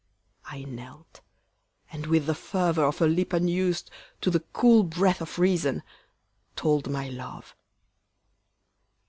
[0.45, 1.21] I knelt,
[1.91, 5.83] And with the fervor of a lip unused To the cool breath of reason,
[6.55, 7.55] told my love.